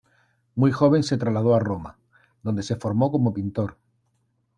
[0.55, 1.99] Muy joven se trasladó a Roma,
[2.41, 3.77] donde se formó como pintor.